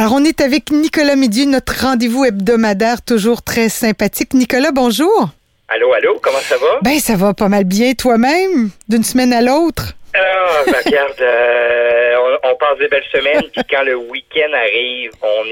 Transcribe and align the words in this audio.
Alors, 0.00 0.14
on 0.14 0.24
est 0.24 0.40
avec 0.40 0.70
Nicolas 0.70 1.14
Midi, 1.14 1.46
notre 1.46 1.78
rendez-vous 1.78 2.24
hebdomadaire, 2.24 3.02
toujours 3.02 3.42
très 3.42 3.68
sympathique. 3.68 4.32
Nicolas, 4.32 4.72
bonjour. 4.72 5.28
Allô, 5.68 5.92
allô, 5.92 6.18
comment 6.22 6.38
ça 6.38 6.56
va? 6.56 6.78
Ben, 6.80 6.98
ça 6.98 7.16
va 7.16 7.34
pas 7.34 7.50
mal 7.50 7.64
bien 7.64 7.92
toi-même, 7.92 8.70
d'une 8.88 9.04
semaine 9.04 9.30
à 9.34 9.42
l'autre. 9.42 9.92
Ah, 10.14 10.62
ben, 10.64 10.76
regarde, 10.86 11.20
euh, 11.20 12.14
on, 12.44 12.56
passe 12.56 12.78
des 12.78 12.88
belles 12.88 13.04
semaines, 13.12 13.42
puis 13.52 13.62
quand 13.70 13.82
le 13.82 13.94
week-end 13.94 14.50
arrive, 14.54 15.10
on 15.20 15.44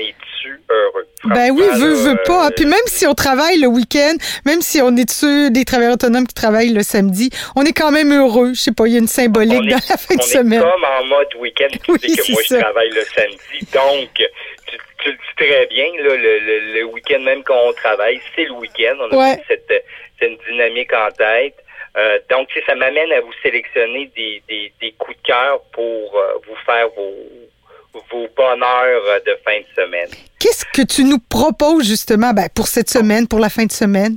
heureux? 0.68 1.06
Ben 1.24 1.50
oui, 1.50 1.64
veut, 1.74 1.94
veut 1.94 2.18
pas. 2.24 2.50
Puis 2.50 2.66
même 2.66 2.86
si 2.86 3.06
on 3.06 3.14
travaille 3.14 3.58
le 3.58 3.66
week-end, 3.66 4.14
même 4.46 4.60
si 4.60 4.80
on 4.80 4.96
est 4.96 5.04
dessus 5.04 5.50
des 5.50 5.64
travailleurs 5.64 5.94
autonomes 5.94 6.26
qui 6.26 6.34
travaillent 6.34 6.72
le 6.72 6.82
samedi, 6.82 7.30
on 7.56 7.64
est 7.64 7.72
quand 7.72 7.90
même 7.90 8.12
heureux. 8.12 8.54
Je 8.54 8.60
sais 8.60 8.72
pas, 8.72 8.86
il 8.86 8.92
y 8.92 8.96
a 8.96 8.98
une 8.98 9.08
symbolique 9.08 9.68
dans 9.68 9.80
la 9.88 9.96
fin 9.96 10.14
de 10.14 10.22
semaine. 10.22 10.62
On 10.62 10.66
est 10.66 10.70
comme 10.70 10.84
en 10.84 11.04
mode 11.06 11.34
week-end, 11.38 11.68
tu 11.70 11.78
oui, 11.90 11.98
que 11.98 12.32
moi, 12.32 12.42
je 12.48 12.56
travaille 12.56 12.90
le 12.90 13.02
samedi. 13.02 13.66
Donc, 13.72 14.10
tu, 14.14 15.10
le 15.10 15.12
dis 15.12 15.46
très 15.46 15.66
bien, 15.66 15.86
là, 16.02 16.16
le, 16.16 16.74
le, 16.74 16.84
week-end, 16.84 17.20
même 17.20 17.42
quand 17.42 17.58
on 17.68 17.72
travaille, 17.72 18.20
c'est 18.34 18.44
le 18.44 18.52
week-end. 18.52 18.96
On 19.00 19.20
a 19.20 19.36
cette, 19.48 19.84
cette 20.20 20.38
dynamique 20.48 20.92
en 20.92 21.10
tête. 21.10 21.54
Euh, 21.96 22.18
donc, 22.30 22.48
ça 22.66 22.74
m'amène 22.74 23.10
à 23.12 23.20
vous 23.20 23.32
sélectionner 23.42 24.10
des, 24.14 24.42
des, 24.48 24.72
des 24.80 24.92
coups 24.92 25.16
de 25.16 25.26
cœur 25.26 25.60
pour 25.72 26.16
euh, 26.16 26.34
vous 26.46 26.56
faire 26.64 26.88
vos, 26.90 27.14
vos 28.10 28.26
bonheurs 28.36 29.20
de 29.26 29.38
fin 29.44 29.58
de 29.58 29.82
semaine. 29.82 30.08
Qu'est-ce 30.38 30.64
que 30.64 30.82
tu 30.82 31.04
nous 31.04 31.18
proposes 31.18 31.86
justement 31.86 32.32
ben, 32.32 32.48
pour 32.54 32.66
cette 32.66 32.90
semaine, 32.90 33.26
pour 33.26 33.38
la 33.38 33.48
fin 33.48 33.64
de 33.64 33.72
semaine? 33.72 34.16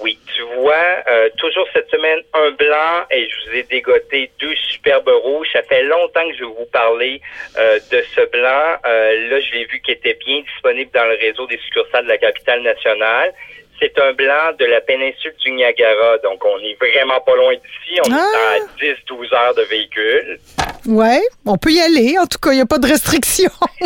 Oui, 0.00 0.18
tu 0.34 0.42
vois, 0.56 0.74
euh, 1.10 1.28
toujours 1.36 1.66
cette 1.72 1.90
semaine, 1.90 2.20
un 2.34 2.50
blanc 2.52 3.04
et 3.10 3.28
je 3.28 3.50
vous 3.50 3.56
ai 3.56 3.62
dégoté 3.64 4.30
deux 4.40 4.54
superbes 4.70 5.08
rouges. 5.08 5.48
Ça 5.52 5.62
fait 5.62 5.82
longtemps 5.84 6.26
que 6.28 6.34
je 6.34 6.44
vais 6.44 6.50
vous 6.50 6.68
parler 6.72 7.20
de 7.56 8.04
ce 8.14 8.30
blanc. 8.30 8.78
là, 8.82 9.40
je 9.40 9.52
l'ai 9.52 9.66
vu 9.66 9.80
qui 9.80 9.92
était 9.92 10.18
bien 10.24 10.40
disponible 10.40 10.90
dans 10.94 11.04
le 11.04 11.16
réseau 11.20 11.46
des 11.46 11.58
succursales 11.58 12.04
de 12.04 12.08
la 12.08 12.18
capitale 12.18 12.62
nationale. 12.62 13.32
C'est 13.80 13.98
un 13.98 14.12
blanc 14.12 14.52
de 14.58 14.64
la 14.66 14.80
péninsule 14.80 15.34
du 15.44 15.50
Niagara, 15.52 16.18
donc 16.18 16.44
on 16.44 16.58
est 16.58 16.74
vraiment 16.74 17.20
pas 17.20 17.34
loin 17.34 17.52
d'ici. 17.54 18.00
On 18.06 18.10
est 18.10 18.18
à 18.18 18.58
10-12 18.80 19.28
ah! 19.32 19.36
heures 19.36 19.54
de 19.54 19.62
véhicule. 19.62 20.38
Ouais, 20.86 21.20
on 21.46 21.56
peut 21.56 21.70
y 21.70 21.80
aller. 21.80 22.16
En 22.18 22.26
tout 22.26 22.38
cas, 22.38 22.50
il 22.50 22.56
n'y 22.56 22.60
a 22.60 22.66
pas 22.66 22.78
de 22.78 22.86
restriction. 22.86 23.50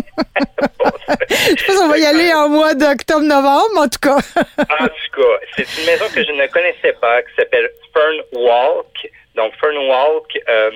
je 1.08 1.64
pense 1.66 1.76
qu'on 1.76 1.88
va 1.88 1.98
y 1.98 2.06
aller 2.06 2.32
en 2.32 2.48
mois 2.48 2.74
d'octobre-novembre, 2.74 3.78
en 3.78 3.88
tout 3.88 3.98
cas. 4.00 4.16
en 4.16 4.86
tout 4.86 5.20
cas, 5.20 5.38
c'est 5.56 5.78
une 5.78 5.86
maison 5.86 6.06
que 6.14 6.24
je 6.24 6.32
ne 6.32 6.46
connaissais 6.46 6.94
pas, 7.00 7.22
qui 7.22 7.34
s'appelle 7.38 7.70
Fern 7.92 8.16
Walk. 8.32 9.10
Donc, 9.34 9.52
Fern 9.60 9.76
Walk 9.76 10.38
euh, 10.48 10.70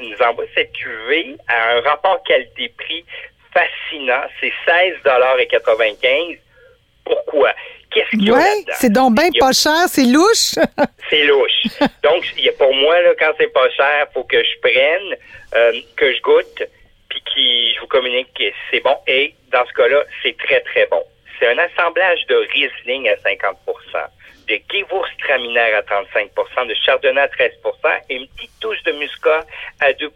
nous 0.00 0.26
envoie 0.26 0.44
cette 0.54 0.72
cuvée 0.72 1.36
à 1.48 1.76
un 1.76 1.80
rapport 1.82 2.20
qualité-prix 2.24 3.04
fascinant. 3.52 4.24
C'est 4.40 4.52
16,95 4.66 6.38
Pourquoi? 7.04 7.52
qu'est-ce 7.92 8.10
qu'il 8.10 8.24
y 8.24 8.30
a 8.30 8.34
ouais, 8.34 8.64
C'est 8.74 8.92
donc 8.92 9.14
bien 9.14 9.28
pas 9.38 9.52
cher, 9.52 9.86
c'est 9.88 10.04
louche. 10.04 10.56
c'est 11.10 11.24
louche. 11.24 11.62
Donc, 12.02 12.24
pour 12.58 12.74
moi, 12.74 13.00
là, 13.02 13.10
quand 13.18 13.32
c'est 13.38 13.52
pas 13.52 13.68
cher, 13.70 14.06
faut 14.14 14.24
que 14.24 14.42
je 14.42 14.60
prenne, 14.60 15.16
euh, 15.54 15.72
que 15.96 16.12
je 16.12 16.20
goûte, 16.22 16.62
puis 17.08 17.20
que 17.20 17.74
je 17.74 17.80
vous 17.80 17.86
communique 17.86 18.28
que 18.34 18.44
c'est 18.70 18.80
bon. 18.80 18.96
Et 19.06 19.34
dans 19.50 19.64
ce 19.66 19.72
cas-là, 19.74 20.02
c'est 20.22 20.36
très, 20.38 20.60
très 20.60 20.86
bon. 20.86 21.02
C'est 21.38 21.48
un 21.48 21.58
assemblage 21.58 22.26
de 22.28 22.36
Riesling 22.52 23.08
à 23.08 23.14
50% 23.16 23.56
de 24.48 24.58
Gewürztraminer 24.70 25.74
à 25.74 25.82
35% 25.82 26.68
de 26.68 26.74
Chardonnay 26.84 27.20
à 27.20 27.28
13% 27.28 27.50
et 28.08 28.16
une 28.16 28.26
petite 28.28 28.50
touche 28.60 28.82
de 28.84 28.92
Muscat 28.92 29.44
à 29.80 29.92
2 29.92 30.10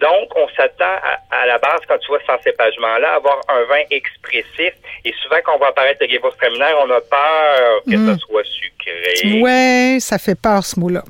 donc, 0.00 0.34
on 0.34 0.48
s'attend 0.56 0.96
à, 1.30 1.46
la 1.46 1.58
base, 1.58 1.80
quand 1.86 1.98
tu 1.98 2.08
vois 2.08 2.20
ce 2.20 2.42
cépagement-là, 2.42 3.12
à 3.12 3.16
avoir 3.16 3.40
un 3.48 3.64
vin 3.64 3.82
expressif. 3.90 4.72
Et 5.04 5.12
souvent, 5.22 5.36
quand 5.44 5.56
on 5.56 5.58
va 5.58 5.68
apparaître 5.68 6.02
le 6.02 6.08
Gewürztraminer, 6.08 6.72
on 6.82 6.90
a 6.90 7.00
peur 7.00 7.82
que 7.84 7.92
ça 7.92 8.14
mm. 8.14 8.18
soit 8.18 8.44
sucré. 8.44 9.40
Ouais, 9.40 9.98
ça 10.00 10.18
fait 10.18 10.40
peur, 10.40 10.64
ce 10.64 10.80
mot-là. 10.80 11.02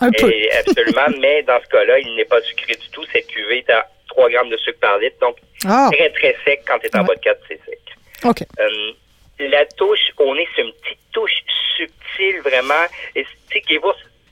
Un 0.00 0.10
peu. 0.12 0.32
absolument, 0.58 1.08
mais 1.20 1.42
dans 1.42 1.60
ce 1.62 1.68
cas-là, 1.68 1.98
il 1.98 2.16
n'est 2.16 2.24
pas 2.24 2.40
sucré 2.40 2.74
du 2.74 2.88
tout. 2.90 3.04
Cette 3.12 3.26
cuvée 3.26 3.58
est 3.58 3.70
à 3.70 3.86
3 4.08 4.30
grammes 4.30 4.48
de 4.48 4.56
sucre 4.56 4.80
par 4.80 4.98
litre, 4.98 5.16
donc 5.20 5.36
ah. 5.66 5.90
très, 5.92 6.10
très 6.10 6.36
sec 6.44 6.62
quand 6.66 6.78
tu 6.78 6.86
es 6.86 6.96
en 6.96 7.04
bas 7.04 7.14
de 7.14 7.20
4, 7.20 7.40
c'est 7.48 7.60
sec. 7.66 7.80
OK. 8.24 8.42
Euh, 8.60 8.92
la 9.40 9.66
touche, 9.66 10.10
on 10.18 10.34
est 10.36 10.48
sur 10.54 10.64
une 10.64 10.72
petite 10.72 10.98
touche 11.12 11.42
subtile, 11.76 12.40
vraiment. 12.40 12.86
Et 13.14 13.24
tu 13.50 13.60
sais, 13.60 13.62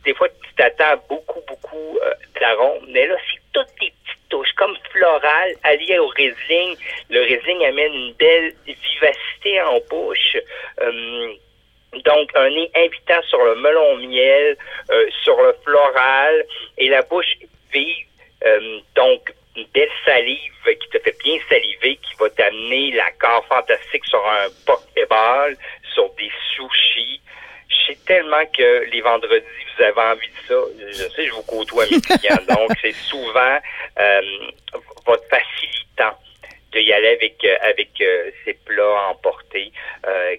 des 0.05 0.15
fois, 0.15 0.29
tu 0.29 0.55
t'attends 0.57 1.03
beaucoup, 1.09 1.41
beaucoup 1.49 1.99
euh, 1.99 2.15
d'arômes, 2.41 2.87
mais 2.89 3.07
là, 3.07 3.17
c'est 3.29 3.41
toutes 3.53 3.75
les 3.81 3.93
comme 4.57 4.77
florale 4.91 5.55
alliée 5.63 5.99
au 5.99 6.09
raisin. 6.09 6.75
Le 7.11 7.21
raisin 7.21 7.69
amène 7.69 7.95
une 7.95 8.13
belle 8.15 8.55
vivacité 8.67 9.61
en 9.63 9.81
bouche. 9.91 10.37
Euh, 10.81 11.35
donc, 12.05 12.31
un 12.35 12.51
nez 12.51 12.71
invitant 12.75 13.23
sur 13.29 13.43
le 13.45 13.55
melon 13.57 13.97
miel, 13.99 14.57
euh, 14.91 15.07
sur 15.23 15.41
le 15.41 15.55
floral, 15.65 16.45
et 16.79 16.89
la 16.89 17.03
bouche 17.03 17.37
vive. 17.73 18.07
Euh, 18.45 18.81
donc, 18.95 19.33
une 19.57 19.67
belle 19.73 19.91
salive 20.05 20.53
qui 20.65 20.89
te 20.91 20.99
fait 20.99 21.17
bien 21.25 21.39
saliver, 21.49 21.97
qui 21.97 22.15
va 22.19 22.29
t'amener 22.31 22.93
l'accord 22.93 23.47
fantastique 23.47 24.05
sur 24.05 24.23
un 24.27 24.49
pokéball, 24.67 25.57
sur 25.95 26.11
des 26.15 26.31
sushis. 26.55 27.21
Je 27.69 27.93
sais 27.93 27.99
tellement 28.07 28.45
que 28.47 28.85
les 28.91 29.01
vendredis, 29.01 29.45
vous 29.77 29.85
avez 29.85 30.01
envie 30.01 30.29
de 30.29 30.47
ça. 30.47 30.55
Je 30.89 31.09
sais, 31.15 31.27
je 31.27 31.33
vous 31.33 31.43
côtoie 31.43 31.85
mes 31.91 32.01
clients. 32.19 32.37
donc, 32.49 32.71
c'est 32.81 32.95
souvent 32.95 33.59
euh, 33.99 34.21
votre 35.07 35.25
facilitant 35.29 36.17
de 36.73 36.81
y 36.81 36.93
aller 36.93 37.09
avec 37.09 37.45
euh, 37.45 37.57
avec 37.63 37.91
euh, 38.01 38.31
ces 38.45 38.55
plats 38.55 39.09
emportés 39.11 39.73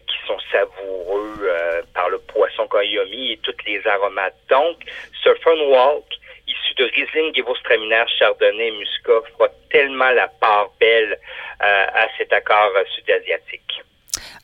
qui 0.07 0.17
sont 0.25 0.39
savoureux 0.51 1.51
par 1.93 2.09
le 2.09 2.19
poisson 2.19 2.67
qu'on 2.67 2.81
y 2.81 2.97
a 2.97 3.05
mis 3.05 3.33
et 3.33 3.37
toutes 3.37 3.63
les 3.65 3.85
aromates. 3.85 4.35
Donc, 4.49 4.77
ce 5.23 5.33
Fun 5.35 5.59
Walk, 5.67 6.05
issu 6.47 6.73
de 6.75 6.85
Riesling, 6.85 7.35
Gewürztraminer, 7.35 8.05
Chardonnay, 8.17 8.71
Muscat, 8.71 9.27
fera 9.33 9.49
tellement 9.69 10.11
la 10.11 10.29
part 10.29 10.71
belle 10.79 11.19
à 11.59 12.07
cet 12.17 12.31
accord 12.31 12.71
sud-asiatique. 12.95 13.66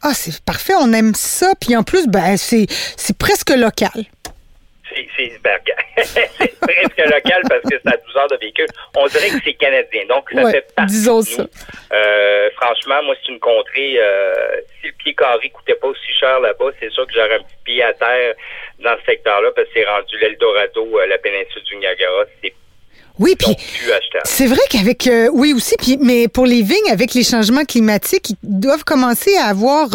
Ah, 0.04 0.14
c'est 0.14 0.44
parfait, 0.44 0.74
on 0.80 0.92
aime 0.94 1.16
ça. 1.16 1.54
Puis 1.60 1.76
en 1.76 1.84
plus, 1.84 2.08
ben, 2.08 2.38
c'est 2.38 2.68
presque 3.18 3.50
local 3.52 4.06
c'est 6.04 6.60
presque 6.60 6.98
local 6.98 7.42
parce 7.50 7.62
que 7.62 7.80
c'est 7.84 7.88
à 7.88 7.98
12 7.98 8.18
heures 8.18 8.28
de 8.28 8.38
véhicule. 8.38 8.68
On 8.96 9.08
dirait 9.08 9.30
que 9.30 9.44
c'est 9.44 9.54
canadien. 9.54 10.06
Donc, 10.08 10.30
ça 10.34 10.52
fait 10.52 10.76
partie 10.76 10.94
disons 10.94 11.22
ça. 11.22 11.46
Euh, 11.94 12.50
franchement, 12.56 13.04
moi, 13.04 13.16
c'est 13.22 13.32
une 13.32 13.40
contrée. 13.40 13.96
Euh, 14.00 14.34
si 14.82 14.88
le 14.88 14.94
pied 14.94 15.14
carré 15.14 15.50
coûtait 15.50 15.76
pas 15.76 15.88
aussi 15.88 16.14
cher 16.20 16.40
là-bas, 16.40 16.72
c'est 16.80 16.92
sûr 16.92 17.06
que 17.08 17.14
j'aurais 17.14 17.36
un 17.36 17.44
petit 17.44 17.58
pied 17.64 17.84
à 17.84 17.94
terre 17.94 18.34
dans 18.80 18.96
ce 19.00 19.06
secteur-là 19.06 19.52
parce 19.56 19.68
que 19.68 19.74
c'est 19.76 19.86
rendu 19.86 20.18
l'Eldorado, 20.20 21.00
euh, 21.00 21.06
la 21.08 21.18
péninsule 21.18 21.64
du 21.64 21.76
Niagara. 21.78 22.26
C'est 22.42 22.54
oui, 23.20 23.36
puis 23.38 23.56
c'est 24.24 24.48
vrai 24.48 24.62
qu'avec 24.70 25.10
oui 25.34 25.54
aussi, 25.54 25.76
puis 25.78 25.98
mais 26.02 26.28
pour 26.28 26.46
les 26.46 26.62
vignes 26.62 26.92
avec 26.92 27.14
les 27.14 27.24
changements 27.24 27.66
climatiques, 27.66 28.32
ils 28.32 28.38
doivent 28.42 28.84
commencer 28.84 29.36
à 29.38 29.46
avoir 29.46 29.90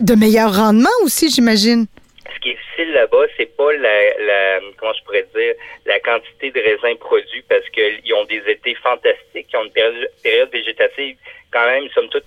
de 0.00 0.14
meilleurs 0.14 0.54
rendements 0.54 0.98
aussi, 1.02 1.30
j'imagine. 1.30 1.86
Ce 2.34 2.40
qui 2.40 2.50
est 2.50 2.54
difficile 2.54 2.92
là-bas, 2.92 3.24
c'est 3.36 3.56
pas 3.56 3.72
la, 3.72 4.60
comment 4.76 4.92
je 4.92 5.02
pourrais 5.04 5.26
dire, 5.34 5.54
la 5.86 5.98
quantité 6.00 6.50
de 6.50 6.60
raisins 6.60 6.96
produits 6.98 7.42
parce 7.48 7.68
qu'ils 7.70 8.14
ont 8.14 8.24
des 8.24 8.42
étés 8.46 8.74
fantastiques, 8.76 9.48
ils 9.52 9.56
ont 9.56 9.64
une 9.64 9.72
période, 9.72 10.50
végétative 10.52 11.16
quand 11.50 11.64
même, 11.66 11.88
somme 11.94 12.08
toute, 12.10 12.24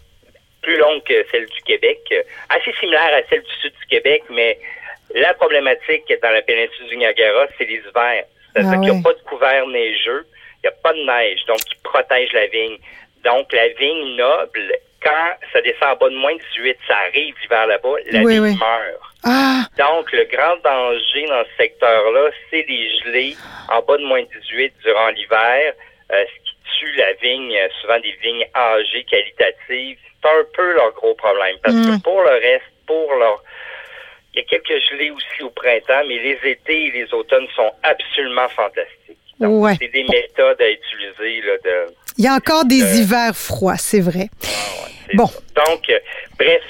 plus 0.61 0.77
longue 0.77 1.03
que 1.03 1.25
celle 1.31 1.45
du 1.45 1.61
Québec, 1.63 1.99
assez 2.49 2.73
similaire 2.79 3.13
à 3.13 3.27
celle 3.29 3.41
du 3.41 3.53
sud 3.61 3.71
du 3.71 3.85
Québec, 3.87 4.23
mais 4.29 4.59
la 5.15 5.33
problématique 5.33 6.11
dans 6.21 6.31
la 6.31 6.41
péninsule 6.41 6.87
du 6.87 6.97
Niagara, 6.97 7.47
c'est 7.57 7.65
les 7.65 7.81
hivers. 7.87 8.25
C'est-à-dire 8.53 8.71
ah 8.73 8.77
qu'il 8.81 8.93
n'y 8.93 8.99
a 8.99 9.03
pas 9.03 9.13
de 9.13 9.29
couvert 9.29 9.67
neigeux, 9.67 10.25
il 10.63 10.67
n'y 10.67 10.69
a 10.69 10.77
pas 10.83 10.93
de 10.93 11.03
neige, 11.03 11.45
donc 11.47 11.57
qui 11.57 11.75
protège 11.83 12.31
la 12.33 12.47
vigne. 12.47 12.77
Donc, 13.23 13.51
la 13.53 13.67
vigne 13.69 14.15
noble, 14.15 14.73
quand 15.01 15.31
ça 15.53 15.61
descend 15.61 15.93
en 15.93 15.95
bas 15.95 16.09
de 16.09 16.15
moins 16.15 16.35
18, 16.55 16.77
ça 16.87 16.97
arrive 16.97 17.35
l'hiver 17.41 17.67
là-bas, 17.67 17.95
la 18.11 18.19
vigne 18.19 18.57
meurt. 18.57 19.01
Ah. 19.23 19.63
Donc, 19.77 20.11
le 20.11 20.25
grand 20.25 20.57
danger 20.63 21.25
dans 21.27 21.43
ce 21.43 21.63
secteur-là, 21.63 22.31
c'est 22.49 22.65
les 22.67 22.99
gelées 22.99 23.35
en 23.69 23.81
bas 23.81 23.97
de 23.97 24.05
moins 24.05 24.23
18 24.23 24.73
durant 24.83 25.09
l'hiver, 25.09 25.73
euh, 26.11 26.23
ce 26.25 26.49
qui 26.49 26.55
tue 26.79 26.95
la 26.95 27.13
vigne, 27.13 27.55
euh, 27.55 27.67
souvent 27.81 27.99
des 27.99 28.15
vignes 28.23 28.45
âgées, 28.55 29.03
qualitatives. 29.03 29.97
C'est 30.23 30.29
un 30.29 30.43
peu 30.55 30.73
leur 30.73 30.91
gros 30.93 31.13
problème. 31.15 31.57
Parce 31.63 31.75
que 31.75 31.95
mm. 31.97 32.01
pour 32.01 32.21
le 32.21 32.31
reste, 32.31 32.65
pour 32.87 33.13
leur... 33.15 33.43
Il 34.33 34.37
y 34.37 34.39
a 34.39 34.43
quelques 34.43 34.81
gelées 34.89 35.11
aussi 35.11 35.43
au 35.43 35.49
printemps, 35.49 36.03
mais 36.07 36.17
les 36.19 36.39
étés 36.51 36.87
et 36.87 36.91
les 36.91 37.13
automnes 37.13 37.47
sont 37.55 37.71
absolument 37.83 38.47
fantastiques. 38.49 39.17
ouais. 39.39 39.75
C'est 39.79 39.91
des 39.91 40.03
méthodes 40.03 40.61
à 40.61 40.69
utiliser. 40.69 41.41
Là, 41.41 41.57
de, 41.63 41.93
il 42.17 42.25
y 42.25 42.27
a 42.27 42.33
encore 42.33 42.65
des 42.65 42.99
hivers 42.99 43.35
froids, 43.35 43.77
c'est 43.77 43.99
vrai. 43.99 44.29
Ah, 44.43 44.87
bon. 45.13 45.29
Donc, 45.55 45.89
euh, 45.89 45.99
bref, 46.37 46.63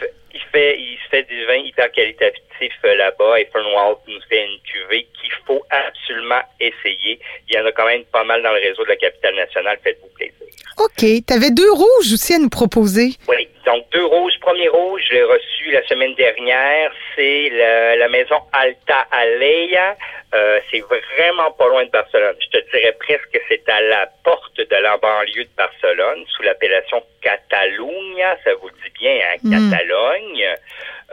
fait, 0.51 0.77
il 0.77 0.97
se 1.03 1.09
fait 1.09 1.23
des 1.23 1.45
vins 1.45 1.63
hyper 1.63 1.91
qualitatifs 1.91 2.79
euh, 2.85 2.95
là-bas. 2.95 3.39
Et 3.39 3.47
Fernwald 3.51 3.97
nous 4.07 4.21
fait 4.29 4.45
une 4.45 4.59
cuvée 4.61 5.07
qu'il 5.19 5.31
faut 5.45 5.63
absolument 5.69 6.41
essayer. 6.59 7.19
Il 7.49 7.55
y 7.55 7.59
en 7.59 7.65
a 7.65 7.71
quand 7.71 7.85
même 7.85 8.03
pas 8.05 8.23
mal 8.23 8.43
dans 8.43 8.51
le 8.53 8.59
réseau 8.59 8.83
de 8.83 8.89
la 8.89 8.97
capitale 8.97 9.35
nationale. 9.35 9.79
Faites-vous 9.83 10.09
plaisir. 10.15 10.35
OK. 10.77 11.25
Tu 11.27 11.33
avais 11.33 11.51
deux 11.51 11.71
rouges 11.71 12.13
aussi 12.13 12.33
à 12.33 12.39
nous 12.39 12.49
proposer. 12.49 13.13
Oui. 13.27 13.47
Donc, 13.71 13.89
deux 13.91 14.03
rouges. 14.03 14.33
Premier 14.41 14.67
rouge, 14.67 15.01
je 15.07 15.13
l'ai 15.13 15.23
reçu 15.23 15.71
la 15.71 15.81
semaine 15.87 16.13
dernière. 16.15 16.91
C'est 17.15 17.49
la, 17.51 17.95
la 17.95 18.09
maison 18.09 18.35
Alta 18.51 19.07
Aleia. 19.11 19.95
Euh, 20.33 20.59
c'est 20.69 20.81
vraiment 20.81 21.51
pas 21.51 21.69
loin 21.69 21.85
de 21.85 21.89
Barcelone. 21.89 22.35
Je 22.41 22.59
te 22.59 22.71
dirais 22.71 22.93
presque 22.99 23.31
que 23.31 23.39
c'est 23.47 23.67
à 23.69 23.79
la 23.79 24.07
porte 24.25 24.57
de 24.57 24.75
la 24.75 24.97
banlieue 24.97 25.45
de 25.45 25.55
Barcelone, 25.55 26.25
sous 26.27 26.43
l'appellation 26.43 27.01
Catalunya. 27.21 28.37
Ça 28.43 28.53
vous 28.55 28.69
dit 28.71 28.91
bien, 28.99 29.19
hein, 29.23 29.37
hmm. 29.41 29.71
Catalogne. 29.71 30.47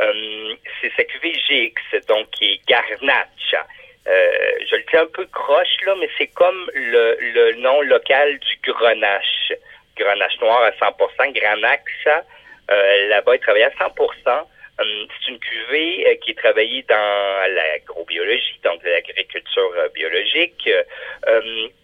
Euh, 0.00 0.54
c'est 0.81 0.93
sa 0.96 1.04
cuvée 1.04 1.34
GX, 1.49 2.06
donc 2.08 2.28
qui 2.32 2.54
est 2.54 2.61
Garnacha. 2.66 3.66
Euh, 4.08 4.50
je 4.69 4.75
le 4.75 4.82
dis 4.90 4.96
un 4.96 5.06
peu 5.06 5.26
croche, 5.26 5.76
là, 5.87 5.94
mais 6.00 6.08
c'est 6.19 6.28
comme 6.34 6.69
le, 6.75 7.16
le 7.20 7.52
nom 7.61 7.82
local 7.82 8.37
du 8.40 8.72
Grenache. 8.72 9.52
Grenache 9.96 10.40
noir 10.40 10.62
à 10.62 10.70
100%, 10.70 11.32
Granaxa. 11.34 12.25
Euh, 12.70 13.09
là-bas, 13.09 13.37
il 13.37 13.41
travaille 13.41 13.62
à 13.62 13.70
100%. 13.70 14.47
Euh, 14.81 14.85
c'est 15.09 15.32
une 15.32 15.38
cuvée 15.38 16.06
euh, 16.06 16.15
qui 16.23 16.31
est 16.31 16.38
travaillée 16.38 16.85
dans 16.88 17.55
l'agrobiologie, 17.55 18.61
donc 18.62 18.82
de 18.85 18.91
l'agriculture 18.91 19.73
euh, 19.76 19.88
biologique. 19.94 20.69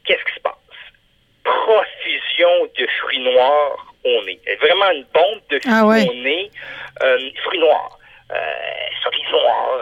Qu'est-ce 0.04 0.24
qui 0.24 0.34
se 0.34 0.40
passe? 0.40 0.54
Profusion 1.42 2.68
de 2.78 2.86
fruits 2.98 3.20
noirs 3.20 3.94
au 4.04 4.24
nez. 4.24 4.38
Vraiment 4.60 4.90
une 4.92 5.06
bombe 5.12 5.40
de 5.50 5.58
fruits 5.58 5.72
ah 5.72 5.86
au 5.86 6.14
nez. 6.14 6.50
fruits 7.42 7.58
noirs. 7.58 7.98
cerises 9.02 9.30
noires, 9.30 9.80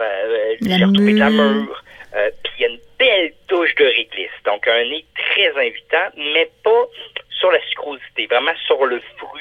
de 0.61 1.19
la 1.19 1.29
mûre. 1.29 1.83
Puis 2.43 2.53
il 2.57 2.61
y 2.61 2.65
a 2.65 2.69
une 2.69 2.81
belle 2.97 3.33
touche 3.47 3.75
de 3.75 3.85
réglisse. 3.85 4.31
Donc 4.45 4.67
un 4.67 4.83
nez 4.85 5.05
très 5.15 5.49
invitant, 5.49 6.09
mais 6.17 6.49
pas 6.63 6.87
sur 7.29 7.51
la 7.51 7.61
sucrosité, 7.69 8.25
vraiment 8.27 8.55
sur 8.65 8.85
le 8.85 9.01
fruit, 9.17 9.32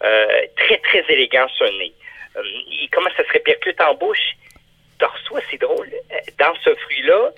très, 0.00 0.78
très 0.78 1.04
élégant 1.12 1.46
nez. 1.78 1.92
Euh, 2.36 2.42
il 2.70 2.88
commence 2.90 3.12
à 3.18 3.24
se 3.24 3.32
répercute 3.32 3.80
en 3.80 3.94
bouche? 3.94 4.36
Tu 4.98 5.04
reçois, 5.04 5.40
c'est 5.50 5.60
drôle. 5.60 5.90
Euh, 6.12 6.16
dans 6.38 6.54
ce 6.62 6.74
fruit-là, 6.74 7.30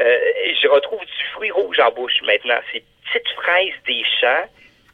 euh, 0.00 0.18
je 0.62 0.68
retrouve 0.68 1.00
du 1.00 1.24
fruit 1.34 1.50
rouge 1.50 1.78
en 1.80 1.90
bouche 1.90 2.20
maintenant. 2.24 2.58
Ces 2.72 2.82
petites 3.12 3.28
fraises 3.36 3.74
des 3.86 4.02
champs 4.20 4.48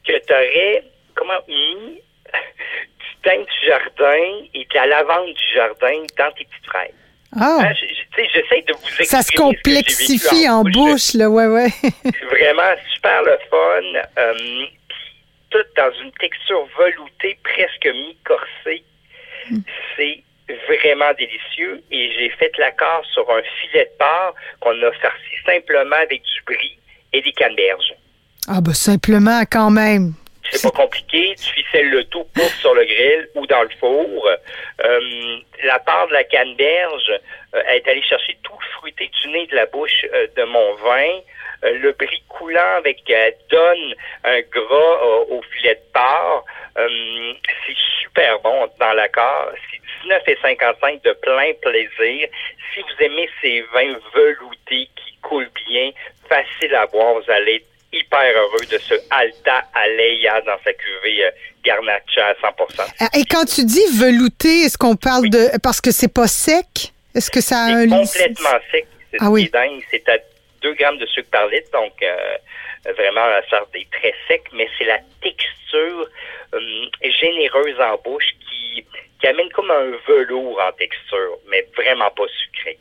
que 0.07 0.13
tu 0.13 0.33
aurais 0.33 0.83
comment 1.15 1.41
mis 1.49 2.01
du 2.35 3.31
thym 3.31 3.45
du 3.45 3.67
jardin 3.67 4.47
et 4.55 4.65
de 4.65 4.75
la 4.75 4.87
lavande 4.87 5.35
du 5.35 5.55
jardin 5.55 6.03
dans 6.19 6.33
tes 6.33 6.45
petites 6.45 6.67
fraises. 6.67 6.95
Ah. 7.37 7.59
Hein, 7.63 7.73
j'essaie 8.17 8.63
de 8.63 8.73
vous 8.73 8.87
expliquer. 8.87 9.05
Ça 9.05 9.23
se 9.23 9.33
complexifie 9.33 10.49
en 10.49 10.63
bouche, 10.63 11.15
là, 11.15 11.29
ouais, 11.29 11.47
ouais. 11.47 11.69
vraiment 12.31 12.75
super 12.93 13.23
le 13.25 13.37
fun. 13.51 14.33
Tout 15.55 15.67
dans 15.77 15.93
une 16.03 16.11
texture 16.13 16.67
veloutée, 16.79 17.39
presque 17.45 17.87
mi-corsée. 17.87 18.83
C'est 19.97 20.23
vraiment 20.69 21.13
délicieux 21.17 21.83
et 21.91 22.13
j'ai 22.13 22.31
fait 22.31 22.53
l'accord 22.59 23.05
sur 23.13 23.31
un 23.31 23.43
filet 23.61 23.85
de 23.85 23.99
porc 23.99 24.35
qu'on 24.61 24.83
a 24.83 24.93
farci 24.93 25.35
simplement 25.47 25.97
avec 25.97 26.23
du 26.23 26.43
brie 26.47 26.79
et 27.13 27.23
des 27.23 27.33
canneberges. 27.33 27.95
Ah 28.49 28.61
ben 28.61 28.75
simplement 28.75 29.43
quand 29.51 29.71
même. 29.71 30.15
C'est 30.51 30.63
pas 30.71 30.83
compliqué, 30.83 31.35
tu 31.37 31.55
ficelles 31.55 31.89
le 31.89 32.05
tout 32.05 32.25
pour 32.35 32.51
sur 32.61 32.75
le 32.75 32.85
grill 32.85 33.29
ou 33.35 33.47
dans 33.47 33.63
le 33.63 33.71
four. 33.81 34.29
Euh, 34.85 35.01
la 35.65 35.79
part 35.79 36.07
de 36.09 36.13
la 36.13 36.25
canneberge 36.25 37.13
euh, 37.55 37.63
est 37.73 37.87
allée 37.89 38.03
chercher 38.03 38.37
tout 38.43 38.53
le 38.53 38.67
fruité 38.79 39.11
du 39.23 39.29
nez 39.29 39.47
de 39.47 39.57
la 39.57 39.67
bouche 39.67 40.05
euh, 40.13 40.27
de 40.37 40.45
mon 40.45 40.75
vin. 40.75 41.21
Le 41.65 41.93
brie 41.93 42.23
coulant 42.29 42.77
avec 42.79 43.03
donne 43.51 43.95
un 44.25 44.41
gras 44.43 45.05
au 45.31 45.43
filet 45.43 45.75
de 45.75 45.93
porc. 45.93 46.45
c'est 46.77 47.77
super 48.03 48.39
bon 48.41 48.69
dans 48.79 48.93
l'accord. 48.93 49.53
C'est 49.71 49.81
19,55 50.09 51.03
de 51.05 51.13
plein 51.15 51.53
plaisir. 51.63 52.29
Si 52.73 52.81
vous 52.81 53.05
aimez 53.05 53.29
ces 53.41 53.63
vins 53.75 53.97
veloutés 54.15 54.89
qui 54.97 55.19
coulent 55.23 55.51
bien, 55.69 55.91
facile 56.29 56.75
à 56.75 56.87
boire, 56.87 57.15
vous 57.15 57.31
allez 57.31 57.57
être 57.57 57.67
hyper 57.93 58.37
heureux 58.37 58.67
de 58.71 58.79
ce 58.79 58.95
Alta 59.11 59.65
Aleia 59.75 60.41
dans 60.43 60.59
sa 60.65 60.73
cuvée 60.73 61.25
euh, 61.25 61.31
Garnacha 61.65 62.29
à 62.29 62.35
100 62.41 62.85
ah, 63.01 63.09
Et 63.17 63.25
quand 63.25 63.45
tu 63.45 63.65
dis 63.65 63.87
velouté, 63.99 64.63
est-ce 64.63 64.77
qu'on 64.77 64.97
parle 64.97 65.31
de... 65.31 65.59
Parce 65.63 65.81
que 65.81 65.93
c'est 65.93 66.13
pas 66.13 66.27
sec? 66.27 66.93
Est-ce 67.15 67.31
que 67.31 67.41
ça 67.41 67.59
a 67.59 67.67
un... 67.67 67.89
complètement 67.89 68.59
sec. 68.71 68.87
C'est 69.11 69.19
ah, 69.21 69.31
oui. 69.31 69.49
C'est 69.91 70.09
à 70.09 70.19
2 70.65 70.75
grammes 70.75 70.99
de 70.99 71.07
sucre 71.07 71.31
par 71.31 71.47
litre, 71.49 71.71
donc 71.73 71.93
euh, 72.03 72.93
vraiment 72.93 73.27
la 73.27 73.47
sorte 73.49 73.73
des 73.73 73.87
très 73.93 74.15
sec, 74.27 74.43
mais 74.53 74.69
c'est 74.79 74.85
la 74.85 74.99
texture 75.23 76.09
euh, 76.55 76.87
généreuse 77.21 77.81
en 77.81 77.97
bouche 78.03 78.31
qui, 78.49 78.85
qui 79.21 79.27
amène 79.27 79.51
comme 79.51 79.71
un 79.71 79.93
velours 80.09 80.61
en 80.61 80.73
texture, 80.73 81.39
mais 81.49 81.67
vraiment 81.77 82.11
pas 82.11 82.27
sucré. 82.43 82.79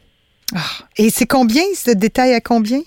Ah, 0.56 0.86
et 0.98 1.10
c'est 1.10 1.28
combien, 1.28 1.64
ce 1.74 1.92
détail 1.92 2.34
à 2.34 2.42
combien? 2.42 2.80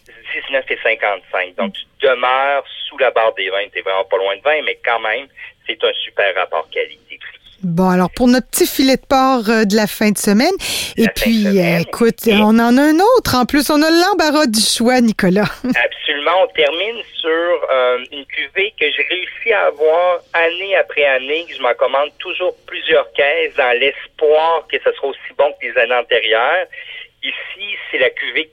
19,55. 0.51 1.55
Donc, 1.57 1.75
tu 1.75 2.07
demeures 2.07 2.65
sous 2.89 2.99
la 2.99 3.11
barre 3.11 3.35
des 3.35 3.51
vins. 3.51 3.67
Tu 3.75 3.81
vraiment 3.83 4.05
pas 4.05 4.17
loin 4.17 4.37
de 4.37 4.43
20, 4.43 4.63
mais 4.63 4.79
quand 4.85 5.01
même, 5.01 5.27
c'est 5.67 5.83
un 5.83 5.93
super 6.05 6.35
rapport 6.35 6.69
qualité-prix. 6.71 7.36
Bon, 7.67 7.91
alors 7.91 8.11
pour 8.15 8.29
notre 8.29 8.47
petit 8.47 8.65
filet 8.65 8.95
de 8.95 9.07
porc 9.11 9.51
euh, 9.51 9.65
de 9.65 9.75
la 9.75 9.89
fin 9.89 10.13
de 10.13 10.19
semaine. 10.19 10.55
et 10.97 11.09
puis, 11.11 11.59
euh, 11.59 11.83
écoute, 11.83 12.23
on 12.31 12.63
en 12.63 12.79
a 12.79 12.83
un 12.95 13.01
autre. 13.19 13.35
En 13.35 13.45
plus, 13.45 13.71
on 13.71 13.83
a 13.83 13.91
l'embarras 13.91 14.47
du 14.47 14.61
choix, 14.61 15.01
Nicolas. 15.01 15.51
Absolument. 15.67 16.47
On 16.47 16.47
termine 16.55 17.03
sur 17.19 17.51
euh, 17.69 17.99
une 18.13 18.25
cuvée 18.27 18.73
que 18.79 18.87
j'ai 18.87 19.03
réussi 19.11 19.53
à 19.53 19.67
avoir 19.67 20.21
année 20.33 20.77
après 20.77 21.07
année. 21.07 21.45
Je 21.51 21.61
m'en 21.61 21.75
commande 21.75 22.11
toujours 22.21 22.55
plusieurs 22.69 23.11
caisses 23.15 23.57
dans 23.57 23.77
l'espoir 23.81 24.65
que 24.71 24.79
ce 24.79 24.93
sera 24.93 25.09
aussi 25.09 25.35
bon 25.37 25.53
que 25.61 25.67
les 25.67 25.77
années 25.77 25.99
antérieures. 25.99 26.67
Ici, 27.25 27.67
c'est 27.91 27.99
la 27.99 28.11
cuvée 28.11 28.49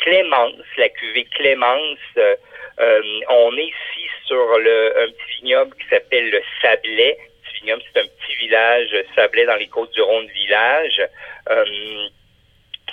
Clémence. 0.00 0.66
La 0.76 0.88
cuvée 0.88 1.28
Clémence, 1.36 2.02
on 3.30 3.56
est 3.58 3.70
ici 3.70 4.06
sur 4.26 4.58
le, 4.58 5.04
un 5.04 5.06
petit 5.06 5.42
vignoble 5.42 5.76
qui 5.76 5.88
s'appelle 5.88 6.30
le 6.30 6.42
C'est 7.66 8.00
un 8.00 8.06
petit 8.06 8.36
village 8.38 8.96
sablé 9.14 9.44
dans 9.44 9.56
les 9.56 9.66
côtes 9.68 9.92
du 9.92 10.00
Rhône 10.00 10.26
village. 10.28 11.02
Euh, 11.50 11.64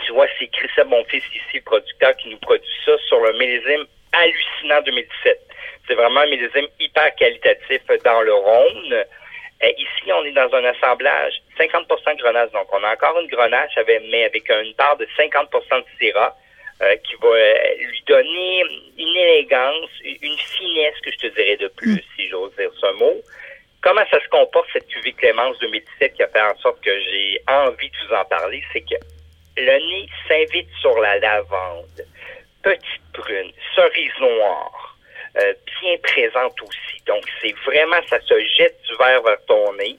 tu 0.05 0.11
vois, 0.13 0.27
c'est 0.39 0.47
Christophe, 0.47 0.87
mon 0.87 1.03
fils 1.05 1.23
ici, 1.27 1.57
le 1.57 1.61
producteur, 1.61 2.15
qui 2.17 2.29
nous 2.29 2.39
produit 2.39 2.67
ça 2.85 2.91
sur 3.07 3.19
le 3.19 3.33
millésime 3.33 3.85
hallucinant 4.11 4.81
2017. 4.81 5.39
C'est 5.87 5.93
vraiment 5.95 6.21
un 6.21 6.27
millésime 6.27 6.67
hyper 6.79 7.13
qualitatif 7.15 7.81
dans 8.03 8.21
le 8.21 8.33
Rhône. 8.33 9.05
ici, 9.77 10.11
on 10.11 10.25
est 10.25 10.31
dans 10.31 10.53
un 10.53 10.65
assemblage 10.65 11.33
50 11.57 11.87
de 11.87 12.21
grenache. 12.21 12.51
Donc, 12.51 12.73
on 12.73 12.83
a 12.83 12.94
encore 12.94 13.19
une 13.19 13.27
grenache, 13.27 13.77
mais 14.09 14.25
avec 14.25 14.49
une 14.49 14.73
part 14.75 14.97
de 14.97 15.07
50% 15.18 15.80
de 15.80 15.85
syrah. 15.99 16.35
Euh, 16.83 16.95
qui 16.97 17.15
va 17.21 17.27
euh, 17.27 17.75
lui 17.77 18.03
donner 18.07 18.63
une 18.97 19.15
élégance, 19.15 19.92
une 20.03 20.37
finesse 20.37 20.99
que 21.03 21.11
je 21.11 21.18
te 21.18 21.27
dirais 21.27 21.56
de 21.56 21.68
plus, 21.68 21.94
mm. 21.94 22.01
si 22.15 22.27
j'ose 22.30 22.51
dire 22.57 22.71
ce 22.81 22.92
mot. 22.97 23.21
Comment 23.83 24.06
ça 24.09 24.18
se 24.21 24.30
comporte 24.30 24.69
cette 24.71 24.87
cuvée 24.87 25.11
Clémence 25.11 25.59
2017 25.59 26.13
qui 26.13 26.23
a 26.23 26.28
fait 26.30 26.42
en 26.42 26.57
sorte 26.59 26.81
que 26.81 27.02
j'ai 27.02 27.44
envie 27.49 27.90
de 27.90 27.95
vous 28.07 28.13
en 28.16 28.23
parler, 28.23 28.63
c'est 28.71 28.80
que 28.80 28.95
le 29.57 29.78
nez 29.90 30.07
s'invite 30.25 30.69
sur 30.80 30.97
la 31.02 31.19
lavande, 31.19 32.06
petite 32.63 33.11
prune, 33.11 33.52
cerise 33.75 34.13
noire, 34.21 34.97
euh, 35.37 35.54
bien 35.81 35.97
présente 36.02 36.61
aussi. 36.61 37.04
Donc 37.06 37.25
c'est 37.42 37.54
vraiment, 37.66 37.99
ça 38.09 38.21
se 38.21 38.33
jette 38.57 38.81
du 38.83 38.95
verre 38.95 39.21
vers 39.21 39.45
ton 39.47 39.73
nez, 39.73 39.97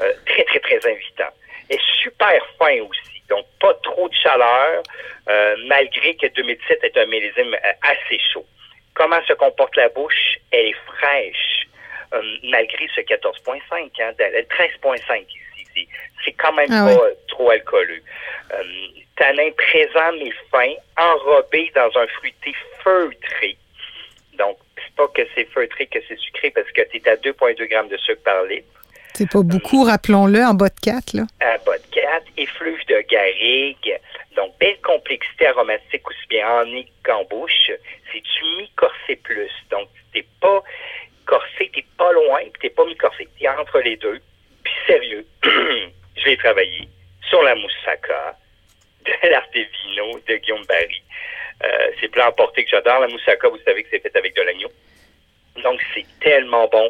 euh, 0.00 0.12
très 0.26 0.42
très 0.42 0.58
très 0.58 0.90
invitant. 0.90 1.32
Et 1.70 1.78
super 2.02 2.44
fin 2.58 2.80
aussi, 2.80 3.22
donc 3.28 3.46
pas 3.60 3.74
trop 3.84 4.08
de 4.08 4.14
chaleur, 4.14 4.82
euh, 5.28 5.54
malgré 5.68 6.16
que 6.16 6.26
2017 6.26 6.82
est 6.82 6.98
un 6.98 7.06
millésime 7.06 7.56
assez 7.82 8.18
chaud. 8.32 8.44
Comment 8.94 9.22
se 9.28 9.34
comporte 9.34 9.76
la 9.76 9.88
bouche? 9.88 10.38
Elle 10.50 10.66
est 10.66 10.76
fraîche 10.86 11.69
euh, 12.14 12.22
malgré 12.44 12.88
ce 12.94 13.00
14,5, 13.00 13.90
hein, 14.00 14.12
13,5 14.18 15.24
ici. 15.58 15.88
C'est 16.24 16.32
quand 16.32 16.52
même 16.52 16.70
ah 16.70 16.86
pas 16.86 17.00
trop 17.28 17.50
alcooleux. 17.50 18.02
Euh, 18.52 18.62
tanin 19.16 19.50
présent 19.56 20.12
mais 20.18 20.32
fin, 20.50 20.72
enrobé 20.96 21.70
dans 21.74 21.90
un 21.98 22.06
fruité 22.18 22.54
feutré. 22.82 23.56
Donc, 24.38 24.56
c'est 24.76 24.94
pas 24.94 25.08
que 25.08 25.22
c'est 25.34 25.48
feutré 25.50 25.86
que 25.86 25.98
c'est 26.08 26.18
sucré 26.18 26.50
parce 26.50 26.70
que 26.72 26.82
tu 26.90 26.96
es 26.96 27.08
à 27.08 27.16
2,2 27.16 27.68
grammes 27.68 27.88
de 27.88 27.96
sucre 27.98 28.22
par 28.22 28.42
litre. 28.44 28.66
C'est 29.14 29.30
pas 29.30 29.42
beaucoup, 29.42 29.84
rappelons-le, 29.84 30.42
en 30.42 30.54
bas 30.54 30.68
de 30.68 30.80
4, 30.80 31.12
là. 31.12 31.22
En 31.42 31.64
bas 31.64 31.78
de 31.78 31.86
4, 31.92 32.24
effluve 32.38 32.78
de 32.86 33.00
garrigue. 33.10 34.00
Donc, 34.36 34.56
belle 34.58 34.80
complexité 34.82 35.48
aromatique 35.48 36.08
aussi 36.08 36.26
bien 36.28 36.48
en 36.48 36.64
nez 36.64 36.86
qu'en 37.04 37.24
bouche. 37.24 37.70
C'est 38.10 38.20
du 38.20 38.56
mi-corsé 38.56 39.16
plus. 39.16 39.50
Donc, 39.70 39.88
t'es 40.12 40.24
pas 40.40 40.62
corsé, 41.30 41.70
t'es 41.72 41.84
pas 41.96 42.12
loin, 42.12 42.40
puis 42.40 42.60
t'es 42.62 42.70
pas 42.70 42.84
mi-corsé. 42.84 43.28
T'es 43.38 43.48
entre 43.48 43.78
les 43.80 43.96
deux. 43.96 44.20
Puis 44.64 44.72
sérieux, 44.86 45.24
je 45.44 46.24
vais 46.24 46.36
travailler 46.36 46.88
sur 47.28 47.42
la 47.42 47.54
moussaka 47.54 48.36
de 49.06 49.12
l'Artevino 49.30 50.18
de 50.26 50.36
Guillaume 50.36 50.64
Barry. 50.66 51.02
Euh, 51.62 51.90
c'est 52.00 52.08
plat 52.08 52.28
emporté 52.28 52.64
que 52.64 52.70
j'adore. 52.70 53.00
La 53.00 53.08
moussaka, 53.08 53.48
vous 53.48 53.60
savez 53.64 53.84
que 53.84 53.88
c'est 53.90 54.00
fait 54.00 54.16
avec 54.16 54.34
de 54.34 54.42
l'agneau. 54.42 54.70
Donc, 55.62 55.80
c'est 55.94 56.06
tellement 56.20 56.68
bon 56.68 56.88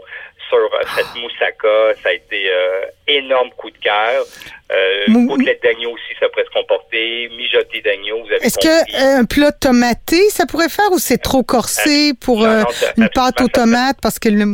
sur 0.48 0.58
euh, 0.58 0.82
cette 0.96 1.14
moussaka. 1.20 1.94
Ça 2.02 2.10
a 2.10 2.12
été 2.12 2.50
euh, 2.50 2.82
énorme 3.06 3.50
coup 3.56 3.70
de 3.70 3.78
cœur. 3.78 4.24
Euh, 4.72 5.26
côtelette 5.28 5.62
d'agneau 5.62 5.92
aussi, 5.92 6.14
ça 6.18 6.28
pourrait 6.28 6.44
se 6.44 6.50
comporter. 6.50 7.28
Mijoté 7.36 7.80
d'agneau, 7.82 8.22
vous 8.22 8.32
avez 8.32 8.44
Est-ce 8.44 8.58
qu'un 8.58 9.24
plat 9.24 9.52
tomaté, 9.52 10.28
ça 10.30 10.46
pourrait 10.46 10.68
faire 10.68 10.90
ou 10.92 10.98
c'est 10.98 11.18
trop 11.18 11.42
corsé 11.42 12.12
pour 12.20 12.44
une 12.44 13.08
pâte 13.14 13.40
aux 13.40 13.48
tomates 13.48 13.98
parce 14.00 14.18
que 14.18 14.28
le 14.28 14.44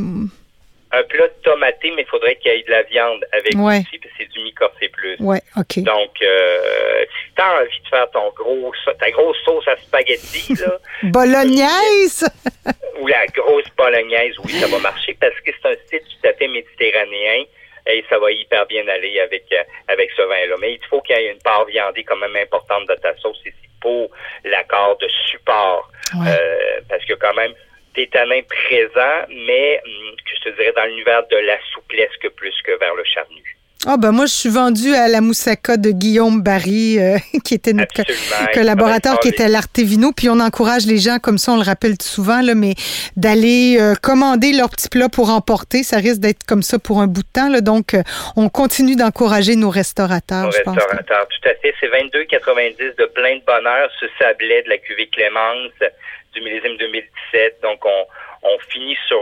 un 0.93 1.03
plat 1.05 1.29
tomaté, 1.43 1.93
mais 1.95 2.03
il 2.03 2.09
faudrait 2.09 2.37
qu'il 2.37 2.53
y 2.53 2.55
ait 2.55 2.63
de 2.63 2.71
la 2.71 2.83
viande 2.85 3.25
avec 3.33 3.55
aussi, 3.55 3.99
parce 3.99 4.13
que 4.13 4.19
c'est 4.19 4.31
du 4.31 4.41
mi-corsé 4.41 4.89
plus. 4.89 5.17
Ouais, 5.21 5.43
OK. 5.57 5.79
Donc, 5.81 6.11
euh, 6.23 7.05
si 7.05 7.35
tu 7.35 7.43
as 7.43 7.61
envie 7.61 7.81
de 7.83 7.89
faire 7.89 8.11
ton 8.11 8.31
gros, 8.37 8.73
ta 8.99 9.11
grosse 9.11 9.37
sauce 9.45 9.67
à 9.69 9.77
spaghetti, 9.77 10.55
là. 10.55 10.79
bolognaise! 11.11 12.25
Ou 12.99 13.07
la 13.07 13.27
grosse 13.27 13.69
bolognaise, 13.77 14.35
oui, 14.45 14.53
ça 14.53 14.67
va 14.69 14.79
marcher 14.79 15.17
parce 15.21 15.39
que 15.41 15.51
c'est 15.51 15.69
un 15.69 15.77
style 15.87 16.01
tout 16.01 16.29
à 16.29 16.33
fait 16.33 16.49
méditerranéen 16.49 17.45
et 17.87 18.05
ça 18.09 18.19
va 18.19 18.31
hyper 18.33 18.67
bien 18.67 18.87
aller 18.89 19.21
avec, 19.21 19.45
euh, 19.53 19.63
avec 19.89 20.11
ce 20.17 20.23
vin-là. 20.23 20.57
Mais 20.61 20.75
il 20.75 20.87
faut 20.89 21.01
qu'il 21.03 21.17
y 21.17 21.21
ait 21.21 21.33
une 21.33 21.43
part 21.43 21.65
viandée 21.67 22.05
quand 22.05 22.17
même 22.17 22.37
importante 22.37 22.89
de 22.89 22.95
ta 22.97 23.17
sauce 23.19 23.41
ici 23.45 23.69
pour 23.81 24.11
l'accord 24.45 24.97
de 24.99 25.09
support. 25.31 25.91
Euh, 26.15 26.81
parce 26.89 27.05
que 27.05 27.15
quand 27.15 27.35
même, 27.35 27.53
des 27.95 28.07
tanins 28.09 28.43
présents, 28.43 29.27
mais 29.29 29.81
hum, 29.85 30.15
je 30.25 30.51
te 30.51 30.57
dirais 30.57 30.73
dans 30.77 30.85
l'univers 30.85 31.27
de 31.29 31.37
la 31.37 31.59
souplesse 31.73 32.15
que 32.21 32.29
plus 32.29 32.55
que 32.63 32.79
vers 32.79 32.95
le 32.95 33.05
charnu. 33.05 33.57
Ah 33.89 33.99
ben 33.99 34.11
moi 34.11 34.27
je 34.27 34.33
suis 34.33 34.49
vendue 34.49 34.95
à 34.97 35.07
la 35.07 35.21
moussaka 35.21 35.77
de 35.77 35.93
Guillaume 35.93 36.43
Barry 36.43 36.99
euh, 36.99 37.19
qui 37.45 37.55
était 37.55 37.73
notre 37.73 38.03
collaborateur 38.53 39.21
qui 39.21 39.29
était 39.29 39.45
à 39.45 39.49
l'Artevino. 39.49 40.11
Puis 40.11 40.29
on 40.29 40.41
encourage 40.41 40.87
les 40.87 40.99
gens 40.99 41.19
comme 41.21 41.39
ça 41.39 41.53
on 41.53 41.57
le 41.57 41.63
rappelle 41.63 41.95
souvent 42.03 42.43
là 42.43 42.57
mais 42.57 42.75
d'aller 43.17 43.77
euh, 43.79 43.95
commander 43.95 44.53
leur 44.53 44.71
petit 44.71 44.89
plat 44.89 45.09
pour 45.09 45.31
emporter. 45.31 45.85
Ça 45.85 45.99
risque 45.99 46.19
d'être 46.19 46.43
comme 46.43 46.63
ça 46.63 46.81
pour 46.81 47.01
un 47.01 47.07
bout 47.07 47.23
de 47.23 47.33
temps 47.33 47.49
là. 47.49 47.61
Donc 47.61 47.95
euh, 47.95 48.03
on 48.35 48.49
continue 48.49 48.97
d'encourager 48.97 49.55
nos 49.55 49.71
restaurateurs 49.71 50.47
nos 50.47 50.51
restaurateurs 50.51 51.29
tout 51.29 51.49
à 51.49 51.55
fait. 51.55 51.73
C'est 51.79 51.87
22,90 51.87 52.97
de 52.99 53.05
plein 53.15 53.37
de 53.37 53.45
bonheur 53.47 53.89
ce 54.01 54.07
sablé 54.19 54.63
de 54.65 54.69
la 54.69 54.79
cuvée 54.79 55.07
Clémence 55.07 55.71
du 56.35 56.41
millésime 56.41 56.77
2017. 56.77 57.61
Donc, 57.63 57.85
on, 57.85 58.05
on 58.43 58.59
finit 58.69 58.97
sur 59.07 59.21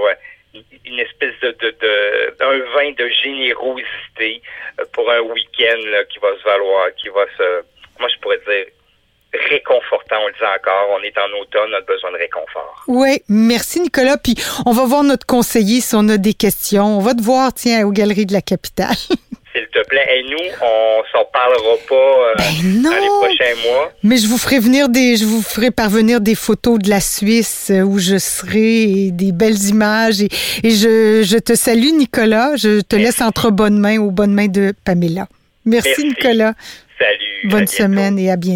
une 0.84 0.98
espèce 0.98 1.34
de, 1.42 1.50
de, 1.60 2.36
d'un 2.38 2.58
vin 2.74 2.92
de 2.92 3.08
générosité 3.22 4.42
euh, 4.80 4.84
pour 4.92 5.10
un 5.10 5.20
week-end 5.20 6.04
qui 6.10 6.18
va 6.18 6.36
se 6.38 6.44
valoir, 6.44 6.94
qui 6.96 7.08
va 7.08 7.24
se, 7.36 7.64
moi 7.98 8.08
je 8.08 8.20
pourrais 8.20 8.38
dire, 8.38 8.66
réconfortant, 9.50 10.16
on 10.22 10.26
le 10.28 10.32
dit 10.32 10.38
encore, 10.42 10.88
on 10.90 11.02
est 11.02 11.16
en 11.18 11.40
automne, 11.40 11.70
on 11.70 11.76
a 11.76 11.80
besoin 11.80 12.12
de 12.12 12.18
réconfort. 12.18 12.84
Oui, 12.86 13.22
merci 13.28 13.80
Nicolas. 13.80 14.16
Puis 14.16 14.34
on 14.66 14.72
va 14.72 14.84
voir 14.84 15.02
notre 15.02 15.26
conseiller 15.26 15.80
si 15.80 15.94
on 15.94 16.08
a 16.08 16.16
des 16.16 16.34
questions. 16.34 16.98
On 16.98 17.00
va 17.00 17.14
te 17.14 17.22
voir, 17.22 17.52
tiens, 17.52 17.86
aux 17.86 17.92
Galeries 17.92 18.26
de 18.26 18.32
la 18.32 18.42
Capitale. 18.42 18.94
te 19.74 19.86
plaît. 19.88 20.06
Et 20.16 20.22
nous, 20.22 20.52
on 20.62 21.02
s'en 21.12 21.24
parlera 21.32 21.76
pas 21.88 21.94
euh, 21.94 22.34
ben 22.38 22.82
dans 22.82 22.90
les 22.90 23.06
prochains 23.06 23.68
mois. 23.68 23.92
Mais 24.02 24.16
je 24.16 24.26
vous 24.26 24.38
ferai 24.38 24.58
venir 24.58 24.88
des, 24.88 25.16
je 25.16 25.24
vous 25.24 25.42
ferai 25.42 25.70
parvenir 25.70 26.20
des 26.20 26.34
photos 26.34 26.78
de 26.78 26.88
la 26.88 27.00
Suisse 27.00 27.68
euh, 27.70 27.82
où 27.82 27.98
je 27.98 28.18
serai, 28.18 28.82
et 28.82 29.10
des 29.10 29.32
belles 29.32 29.62
images. 29.64 30.20
Et, 30.20 30.28
je, 30.70 31.22
je, 31.22 31.38
te 31.38 31.54
salue, 31.54 31.92
Nicolas. 31.96 32.56
Je 32.56 32.80
te 32.80 32.96
laisse 32.96 33.20
entre 33.20 33.50
bonnes 33.50 33.78
mains, 33.78 33.98
aux 33.98 34.10
bonnes 34.10 34.34
mains 34.34 34.48
de 34.48 34.72
Pamela. 34.84 35.26
Merci, 35.64 36.04
Nicolas. 36.04 36.54
Salut. 36.98 37.48
Bonne 37.50 37.66
semaine 37.66 38.18
et 38.18 38.30
à 38.30 38.36
bientôt. 38.36 38.52